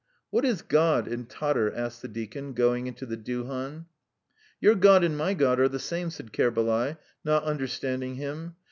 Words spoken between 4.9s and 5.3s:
and